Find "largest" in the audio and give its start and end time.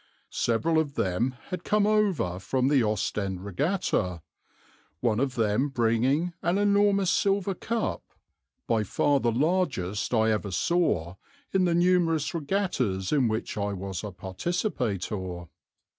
9.31-10.11